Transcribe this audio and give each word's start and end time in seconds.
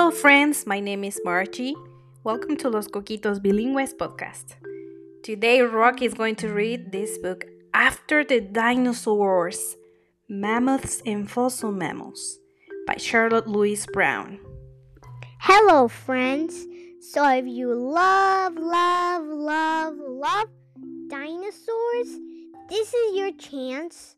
Hello, 0.00 0.10
friends. 0.10 0.66
My 0.66 0.80
name 0.80 1.04
is 1.04 1.20
Margie. 1.26 1.76
Welcome 2.24 2.56
to 2.56 2.70
Los 2.70 2.88
Coquitos 2.88 3.38
Bilingües 3.38 3.92
podcast. 3.94 4.56
Today, 5.22 5.60
Rock 5.60 6.00
is 6.00 6.14
going 6.14 6.36
to 6.36 6.48
read 6.48 6.90
this 6.90 7.18
book, 7.18 7.44
After 7.74 8.24
the 8.24 8.40
Dinosaurs 8.40 9.76
Mammoths 10.26 11.02
and 11.04 11.30
Fossil 11.30 11.70
Mammals 11.70 12.38
by 12.86 12.96
Charlotte 12.96 13.46
Lewis 13.46 13.84
Brown. 13.92 14.40
Hello, 15.38 15.86
friends. 15.86 16.64
So, 17.02 17.28
if 17.28 17.44
you 17.44 17.74
love, 17.74 18.54
love, 18.56 19.26
love, 19.26 19.96
love 19.98 20.48
dinosaurs, 21.08 22.08
this 22.70 22.94
is 22.94 23.16
your 23.18 23.32
chance 23.32 24.16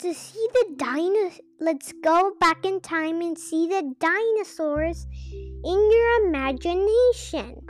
to 0.00 0.14
see 0.14 0.46
the 0.54 0.74
dinosaurs. 0.76 1.40
Let's 1.60 1.92
go 2.02 2.32
back 2.40 2.64
in 2.64 2.80
time 2.80 3.20
and 3.20 3.38
see 3.38 3.66
the 3.66 3.94
dinosaurs 4.00 5.06
in 5.30 5.90
your 5.92 6.26
imagination. 6.26 7.62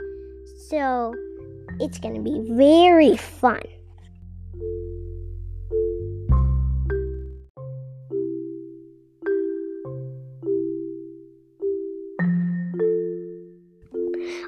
So, 0.69 1.13
it's 1.81 1.99
going 1.99 2.15
to 2.15 2.21
be 2.21 2.39
very 2.55 3.17
fun. 3.17 3.61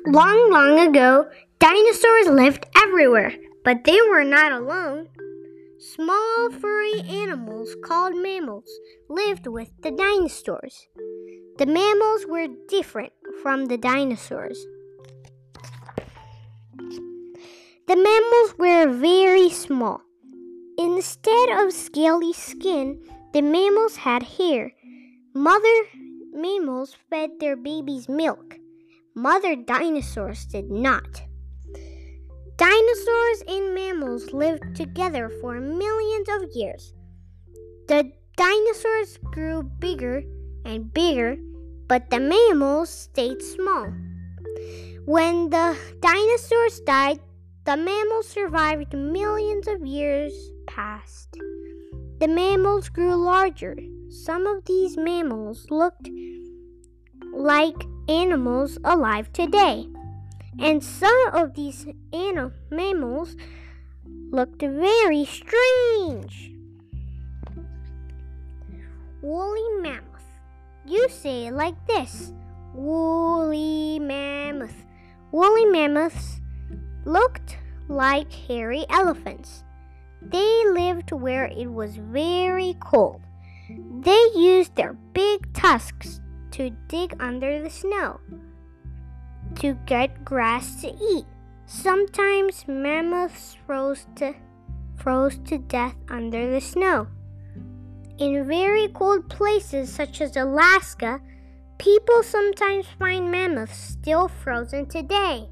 Long, 0.05 0.51
long 0.51 0.87
ago, 0.87 1.29
dinosaurs 1.59 2.27
lived 2.27 2.65
everywhere, 2.77 3.33
but 3.65 3.83
they 3.83 3.99
were 4.09 4.23
not 4.23 4.53
alone. 4.53 5.09
Small 5.83 6.49
furry 6.49 7.01
animals 7.09 7.75
called 7.83 8.15
mammals 8.15 8.69
lived 9.09 9.47
with 9.47 9.69
the 9.81 9.91
dinosaurs. 9.91 10.87
The 11.57 11.65
mammals 11.65 12.25
were 12.25 12.47
different 12.69 13.11
from 13.41 13.65
the 13.65 13.77
dinosaurs. 13.77 14.65
The 17.89 17.97
mammals 17.97 18.57
were 18.57 18.93
very 18.97 19.49
small. 19.49 19.99
Instead 20.77 21.49
of 21.49 21.73
scaly 21.73 22.31
skin, 22.31 23.03
the 23.33 23.41
mammals 23.41 23.97
had 23.97 24.23
hair. 24.23 24.71
Mother 25.33 25.83
mammals 26.31 26.95
fed 27.09 27.31
their 27.41 27.57
babies 27.57 28.07
milk. 28.07 28.55
Mother 29.15 29.57
dinosaurs 29.57 30.45
did 30.45 30.71
not. 30.71 31.23
Dinosaurs 32.57 33.43
and 33.47 33.73
mammals 33.73 34.31
lived 34.31 34.75
together 34.75 35.27
for 35.41 35.59
millions 35.59 36.27
of 36.29 36.49
years. 36.53 36.93
The 37.87 38.11
dinosaurs 38.37 39.17
grew 39.33 39.63
bigger 39.63 40.21
and 40.63 40.93
bigger, 40.93 41.35
but 41.87 42.11
the 42.11 42.19
mammals 42.19 42.89
stayed 42.89 43.41
small. 43.41 43.87
When 45.05 45.49
the 45.49 45.75
dinosaurs 45.99 46.79
died, 46.81 47.19
the 47.65 47.75
mammals 47.75 48.27
survived 48.27 48.93
millions 48.93 49.67
of 49.67 49.83
years 49.85 50.33
past. 50.67 51.35
The 52.19 52.27
mammals 52.27 52.87
grew 52.89 53.15
larger. 53.15 53.75
Some 54.09 54.45
of 54.45 54.63
these 54.65 54.95
mammals 54.95 55.65
looked 55.71 56.07
like 57.33 57.81
animals 58.07 58.77
alive 58.83 59.33
today 59.33 59.87
and 60.59 60.83
some 60.83 61.29
of 61.33 61.55
these 61.55 61.87
mammals 62.69 63.35
looked 64.05 64.61
very 64.61 65.25
strange. 65.25 66.51
Woolly 69.21 69.81
mammoth. 69.81 70.23
You 70.85 71.07
say 71.09 71.47
it 71.47 71.53
like 71.53 71.75
this 71.87 72.33
woolly 72.73 73.99
mammoth. 73.99 74.85
Woolly 75.31 75.65
mammoths 75.65 76.41
looked 77.05 77.57
like 77.87 78.31
hairy 78.31 78.85
elephants. 78.89 79.63
They 80.21 80.63
lived 80.67 81.11
where 81.11 81.45
it 81.45 81.71
was 81.71 81.97
very 81.97 82.75
cold. 82.79 83.21
They 84.01 84.29
used 84.35 84.75
their 84.75 84.93
big 85.13 85.53
tusks 85.53 86.21
to 86.51 86.69
dig 86.87 87.15
under 87.19 87.61
the 87.61 87.69
snow 87.69 88.19
to 89.55 89.73
get 89.85 90.25
grass 90.25 90.81
to 90.81 90.87
eat. 90.87 91.25
Sometimes 91.65 92.65
mammoths 92.67 93.57
froze 93.65 94.05
to, 94.15 94.33
froze 94.97 95.37
to 95.45 95.57
death 95.57 95.95
under 96.09 96.51
the 96.51 96.61
snow. 96.61 97.07
In 98.19 98.47
very 98.47 98.87
cold 98.89 99.29
places 99.29 99.91
such 99.91 100.21
as 100.21 100.35
Alaska, 100.35 101.19
people 101.77 102.21
sometimes 102.23 102.85
find 102.99 103.31
mammoths 103.31 103.77
still 103.77 104.27
frozen 104.27 104.85
today. 104.85 105.49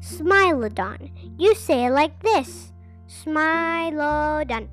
Smilodon. 0.00 1.10
You 1.38 1.54
say 1.54 1.86
it 1.86 1.90
like 1.90 2.22
this 2.22 2.72
Smilodon. 3.08 4.68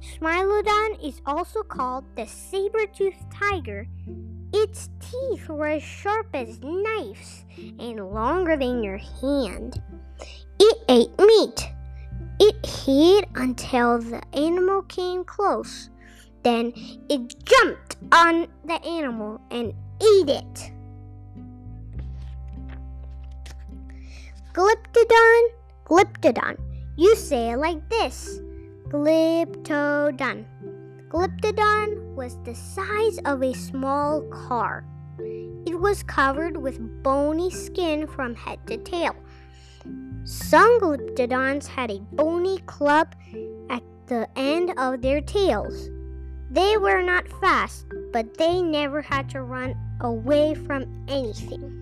Smilodon 0.00 1.04
is 1.04 1.20
also 1.26 1.62
called 1.62 2.04
the 2.16 2.26
saber-toothed 2.26 3.30
tiger 3.30 3.86
its 4.52 4.88
teeth 5.00 5.48
were 5.48 5.66
as 5.66 5.82
sharp 5.82 6.28
as 6.34 6.60
knives 6.60 7.44
and 7.78 8.12
longer 8.12 8.56
than 8.56 8.82
your 8.82 8.98
hand. 8.98 9.82
It 10.58 10.78
ate 10.88 11.18
meat. 11.18 11.68
It 12.38 12.66
hid 12.66 13.26
until 13.34 13.98
the 13.98 14.22
animal 14.36 14.82
came 14.82 15.24
close. 15.24 15.90
Then 16.42 16.72
it 17.08 17.34
jumped 17.44 17.96
on 18.12 18.48
the 18.64 18.84
animal 18.84 19.40
and 19.50 19.72
ate 20.00 20.28
it. 20.28 20.72
Glyptodon, 24.52 25.42
Glyptodon. 25.84 26.58
You 26.96 27.16
say 27.16 27.52
it 27.52 27.56
like 27.56 27.88
this 27.88 28.40
Glyptodon. 28.88 30.44
Glyptodon 31.12 32.14
was 32.14 32.38
the 32.42 32.54
size 32.54 33.18
of 33.26 33.42
a 33.42 33.52
small 33.52 34.22
car. 34.30 34.82
It 35.66 35.78
was 35.78 36.02
covered 36.02 36.56
with 36.56 37.02
bony 37.02 37.50
skin 37.50 38.06
from 38.06 38.34
head 38.34 38.66
to 38.68 38.78
tail. 38.78 39.14
Some 40.24 40.80
glyptodons 40.80 41.66
had 41.66 41.90
a 41.90 42.00
bony 42.12 42.60
club 42.60 43.14
at 43.68 43.82
the 44.06 44.26
end 44.36 44.72
of 44.78 45.02
their 45.02 45.20
tails. 45.20 45.90
They 46.50 46.78
were 46.78 47.02
not 47.02 47.28
fast, 47.42 47.84
but 48.10 48.38
they 48.38 48.62
never 48.62 49.02
had 49.02 49.28
to 49.36 49.42
run 49.42 49.76
away 50.00 50.54
from 50.54 50.86
anything. 51.08 51.78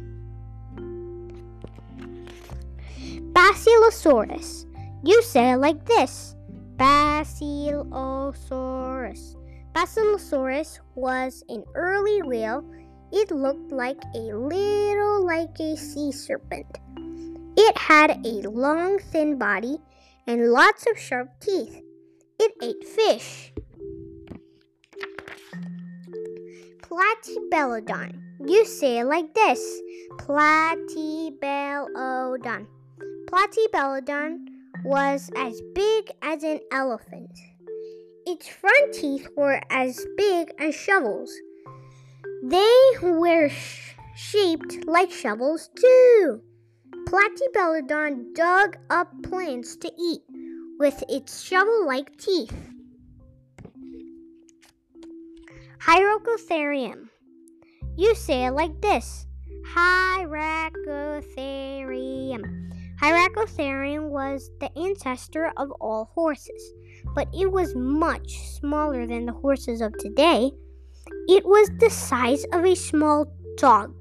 Basilosaurus. 3.32 4.66
You 5.04 5.22
say 5.22 5.52
it 5.52 5.58
like 5.58 5.84
this 5.84 6.34
Basilosaurus. 6.80 9.36
Basilosaurus 9.74 10.80
was 10.94 11.44
an 11.50 11.62
early 11.74 12.22
whale. 12.22 12.64
It 13.12 13.30
looked 13.30 13.70
like 13.70 14.02
a 14.14 14.32
little 14.32 15.26
like 15.26 15.60
a 15.60 15.76
sea 15.76 16.10
serpent. 16.10 16.78
It 17.58 17.76
had 17.76 18.24
a 18.24 18.48
long, 18.48 18.98
thin 18.98 19.36
body 19.36 19.76
and 20.26 20.48
lots 20.48 20.86
of 20.90 20.98
sharp 20.98 21.28
teeth. 21.40 21.82
It 22.38 22.52
ate 22.62 22.88
fish. 22.88 23.52
Platybelodon. 26.80 28.18
You 28.46 28.64
say 28.64 29.00
it 29.00 29.04
like 29.04 29.34
this 29.34 29.60
Platybelodon. 30.16 32.66
Platybelodon 33.28 34.49
was 34.84 35.30
as 35.36 35.60
big 35.74 36.10
as 36.22 36.42
an 36.42 36.60
elephant. 36.72 37.38
Its 38.26 38.48
front 38.48 38.94
teeth 38.94 39.28
were 39.36 39.60
as 39.70 40.04
big 40.16 40.52
as 40.58 40.74
shovels. 40.74 41.32
They 42.42 42.90
were 43.02 43.48
sh- 43.48 43.94
shaped 44.14 44.86
like 44.86 45.10
shovels 45.10 45.68
too. 45.74 46.42
Platybelodon 47.06 48.34
dug 48.34 48.76
up 48.88 49.10
plants 49.22 49.76
to 49.76 49.90
eat 49.98 50.22
with 50.78 51.02
its 51.08 51.42
shovel 51.42 51.86
like 51.86 52.16
teeth. 52.18 52.54
Hyracotherium. 55.78 57.08
You 57.96 58.14
say 58.14 58.44
it 58.46 58.52
like 58.52 58.80
this 58.80 59.26
Hyracotherium. 59.74 62.70
Hyracotherium 63.00 64.10
was 64.10 64.50
the 64.60 64.70
ancestor 64.78 65.50
of 65.56 65.70
all 65.80 66.10
horses, 66.14 66.74
but 67.14 67.28
it 67.32 67.50
was 67.50 67.74
much 67.74 68.38
smaller 68.58 69.06
than 69.06 69.24
the 69.24 69.32
horses 69.32 69.80
of 69.80 69.96
today. 69.96 70.50
It 71.26 71.46
was 71.46 71.70
the 71.78 71.88
size 71.88 72.44
of 72.52 72.62
a 72.62 72.74
small 72.74 73.32
dog. 73.56 73.94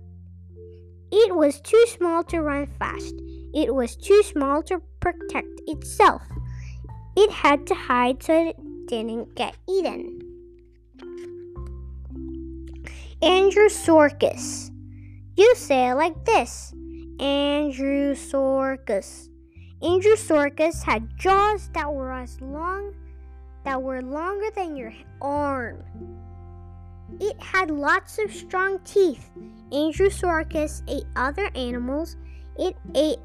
It 1.13 1.33
was 1.33 1.61
too 1.61 1.81
small 1.87 2.25
to 2.25 2.41
run 2.41 2.67
fast. 2.77 3.15
It 3.53 3.73
was 3.73 3.95
too 3.95 4.21
small 4.23 4.61
to 4.63 4.81
protect 4.99 5.61
itself. 5.67 6.21
It 7.15 7.31
had 7.31 7.65
to 7.67 7.75
hide 7.75 8.21
so 8.21 8.49
it 8.49 8.57
didn't 8.87 9.33
get 9.33 9.55
eaten. 9.69 10.19
Andrewsarchus. 13.21 14.71
You 15.37 15.55
say 15.55 15.89
it 15.89 15.95
like 15.95 16.25
this 16.25 16.73
Andrewsarchus. 17.19 19.29
Andrewsarchus 19.81 20.83
had 20.83 21.17
jaws 21.17 21.69
that 21.73 21.93
were 21.93 22.13
as 22.13 22.39
long 22.41 22.93
that 23.65 23.81
were 23.81 24.01
longer 24.01 24.49
than 24.55 24.77
your 24.77 24.93
arm. 25.21 25.83
It 27.19 27.41
had 27.41 27.71
lots 27.71 28.19
of 28.19 28.33
strong 28.33 28.79
teeth. 28.85 29.29
Andrewsarchus 29.71 30.83
ate 30.87 31.05
other 31.15 31.49
animals. 31.55 32.15
It 32.57 32.77
ate 32.95 33.19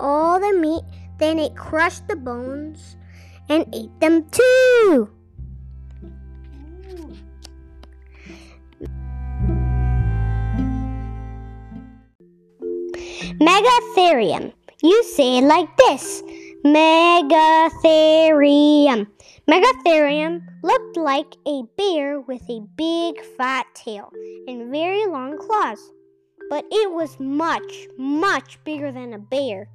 all 0.00 0.40
the 0.40 0.54
meat, 0.58 0.82
then 1.18 1.38
it 1.38 1.54
crushed 1.54 2.08
the 2.08 2.16
bones 2.16 2.96
and 3.48 3.64
ate 3.74 4.00
them 4.00 4.24
too. 4.30 5.10
Megatherium. 13.40 14.52
You 14.82 15.02
say 15.04 15.38
it 15.38 15.44
like 15.44 15.74
this 15.76 16.22
Megatherium. 16.64 19.06
Megatherium 19.46 20.40
looked 20.62 20.96
like 20.96 21.36
a 21.46 21.62
bear 21.76 22.18
with 22.18 22.40
a 22.48 22.66
big 22.76 23.22
fat 23.36 23.66
tail 23.74 24.10
and 24.48 24.72
very 24.72 25.04
long 25.04 25.36
claws, 25.36 25.92
but 26.48 26.64
it 26.70 26.92
was 26.92 27.20
much, 27.20 27.86
much 27.98 28.58
bigger 28.64 28.90
than 28.90 29.12
a 29.12 29.18
bear. 29.18 29.68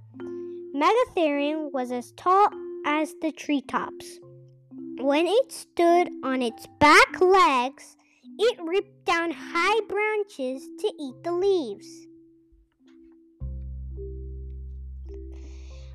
Megatherium 0.76 1.72
was 1.72 1.92
as 1.92 2.14
tall 2.14 2.50
as 2.88 3.14
the 3.22 3.32
treetops. 3.32 4.18
When 4.98 5.28
it 5.28 5.52
stood 5.52 6.10
on 6.24 6.42
its 6.42 6.66
back 6.80 7.22
legs, 7.22 7.96
it 8.40 8.58
ripped 8.64 9.06
down 9.06 9.30
high 9.30 9.82
branches 9.88 10.68
to 10.80 10.92
eat 11.00 11.24
the 11.24 11.32
leaves. 11.32 12.08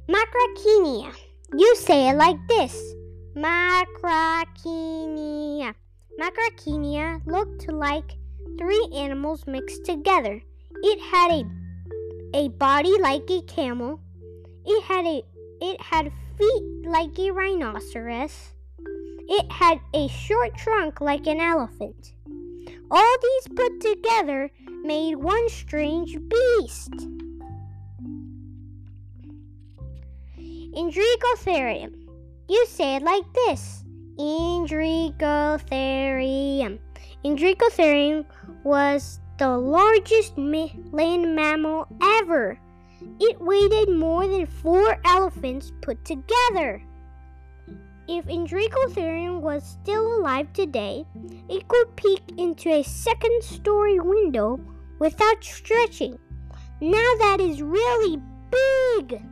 Macrauchenia. 0.09 1.13
You 1.57 1.75
say 1.75 2.09
it 2.11 2.17
like 2.17 2.39
this. 2.47 2.95
Macrauchenia. 3.35 3.85
Macrauchenia 6.21 7.27
looked 7.27 7.69
like 7.73 8.17
three 8.57 8.89
animals 8.95 9.45
mixed 9.49 9.85
together. 9.85 10.41
It 10.83 11.01
had 11.01 11.33
a 11.33 11.45
a 12.35 12.49
body 12.51 12.97
like 13.01 13.29
a 13.31 13.43
camel. 13.43 13.99
It 14.65 14.85
had 14.85 15.07
a 15.07 15.25
it 15.61 15.81
had 15.81 16.13
feet 16.39 16.87
like 16.87 17.19
a 17.19 17.33
rhinoceros. 17.33 18.53
It 19.29 19.51
had 19.51 19.81
a 19.93 20.07
short 20.07 20.57
trunk 20.57 21.01
like 21.01 21.27
an 21.27 21.41
elephant. 21.41 22.13
All 22.93 23.17
these 23.23 23.49
put 23.57 23.81
together 23.81 24.53
made 24.85 25.17
one 25.17 25.49
strange 25.49 26.17
beast. 26.29 27.09
Indricotherium. 30.77 32.05
You 32.51 32.67
say 32.67 32.97
it 32.97 33.03
like 33.03 33.25
this 33.33 33.83
Indricotherium. 34.19 36.79
Indricotherium 37.25 38.27
was 38.63 39.21
the 39.39 39.57
largest 39.57 40.37
ma- 40.37 40.69
land 40.93 41.35
mammal 41.35 41.89
ever. 42.21 42.59
It 43.19 43.41
weighed 43.41 43.89
more 43.89 44.29
than 44.29 44.45
four 44.45 45.01
elephants 45.07 45.73
put 45.81 46.05
together. 46.05 46.83
If 48.07 48.27
Indricotherium 48.27 49.41
was 49.41 49.65
still 49.65 50.19
alive 50.19 50.53
today, 50.53 51.07
it 51.49 51.67
could 51.69 51.97
peek 51.97 52.21
into 52.37 52.71
a 52.71 52.83
second 52.83 53.43
story 53.43 53.99
window 53.99 54.61
without 54.99 55.43
stretching. 55.43 56.19
Now 56.83 57.15
that 57.21 57.41
is 57.41 57.63
really 57.63 58.21
big! 58.51 59.23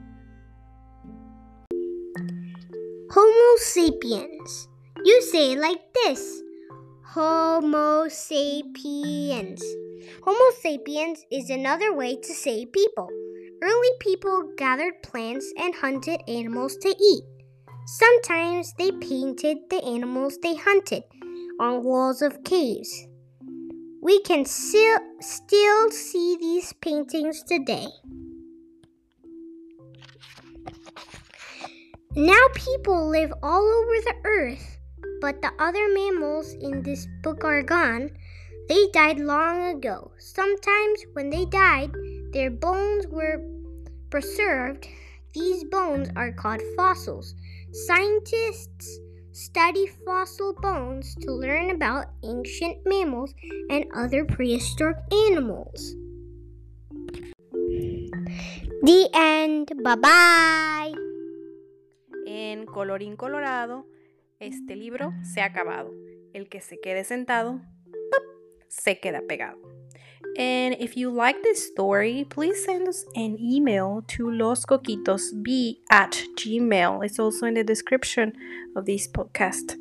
Homo 3.14 3.56
sapiens. 3.58 4.66
You 5.04 5.22
say 5.22 5.52
it 5.52 5.58
like 5.60 5.78
this 5.94 6.42
Homo 7.04 8.08
sapiens. 8.08 9.62
Homo 10.24 10.50
sapiens 10.60 11.24
is 11.30 11.48
another 11.48 11.94
way 11.94 12.16
to 12.16 12.32
say 12.32 12.66
people. 12.66 13.08
Early 13.62 13.90
people 14.00 14.50
gathered 14.56 15.00
plants 15.04 15.46
and 15.56 15.76
hunted 15.76 16.22
animals 16.26 16.76
to 16.78 16.88
eat. 16.88 17.22
Sometimes 17.86 18.74
they 18.78 18.90
painted 18.90 19.58
the 19.70 19.84
animals 19.84 20.36
they 20.42 20.56
hunted 20.56 21.04
on 21.60 21.84
walls 21.84 22.20
of 22.20 22.42
caves. 22.42 23.06
We 24.02 24.22
can 24.22 24.44
still, 24.44 24.98
still 25.20 25.90
see 25.92 26.36
these 26.40 26.72
paintings 26.80 27.44
today. 27.44 27.86
Now 32.16 32.46
people 32.54 33.08
live 33.08 33.32
all 33.42 33.64
over 33.64 34.00
the 34.00 34.14
earth, 34.24 34.78
but 35.20 35.42
the 35.42 35.50
other 35.58 35.88
mammals 35.92 36.52
in 36.54 36.82
this 36.82 37.08
book 37.24 37.42
are 37.42 37.62
gone. 37.62 38.10
They 38.68 38.86
died 38.92 39.18
long 39.18 39.76
ago. 39.76 40.12
Sometimes 40.18 41.04
when 41.14 41.30
they 41.30 41.44
died, 41.44 41.90
their 42.32 42.50
bones 42.50 43.08
were 43.08 43.42
preserved. 44.10 44.86
These 45.32 45.64
bones 45.64 46.08
are 46.14 46.30
called 46.30 46.62
fossils. 46.76 47.34
Scientists 47.72 49.00
study 49.32 49.88
fossil 50.06 50.54
bones 50.62 51.16
to 51.16 51.32
learn 51.32 51.70
about 51.70 52.06
ancient 52.22 52.78
mammals 52.86 53.34
and 53.70 53.86
other 53.92 54.24
prehistoric 54.24 54.98
animals. 55.10 55.96
The 58.82 59.10
end. 59.12 59.72
Bye 59.82 59.96
bye. 59.96 61.03
En 62.36 62.66
colorín 62.66 63.14
colorado, 63.14 63.86
este 64.40 64.74
libro 64.74 65.12
se 65.22 65.40
ha 65.40 65.44
acabado. 65.44 65.94
El 66.32 66.48
que 66.48 66.60
se 66.60 66.80
quede 66.80 67.04
sentado, 67.04 67.60
se 68.66 68.98
queda 68.98 69.22
pegado. 69.22 69.56
And 70.36 70.74
if 70.80 70.96
you 70.96 71.12
like 71.12 71.40
this 71.44 71.64
story, 71.64 72.26
please 72.28 72.64
send 72.64 72.88
us 72.88 73.04
an 73.14 73.38
email 73.38 74.02
to 74.08 74.26
loscoquitosb 74.26 75.78
at 75.92 76.24
gmail. 76.34 77.04
It's 77.04 77.20
also 77.20 77.46
in 77.46 77.54
the 77.54 77.62
description 77.62 78.32
of 78.74 78.84
this 78.84 79.06
podcast. 79.06 79.76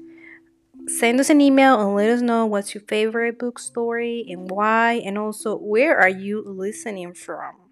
Send 0.86 1.20
us 1.20 1.32
an 1.32 1.42
email 1.42 1.82
and 1.82 1.96
let 1.96 2.12
us 2.12 2.22
know 2.22 2.46
what's 2.46 2.76
your 2.76 2.84
favorite 2.84 3.40
book 3.40 3.58
story 3.58 4.28
and 4.30 4.52
why, 4.52 5.02
and 5.04 5.18
also 5.18 5.58
where 5.58 5.98
are 5.98 6.08
you 6.08 6.44
listening 6.46 7.16
from. 7.16 7.63